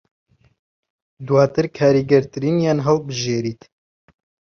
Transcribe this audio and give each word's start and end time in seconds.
دوواتر 1.27 1.65
کاریگەرترینیان 1.77 2.79
هەڵبژێریت 2.87 3.61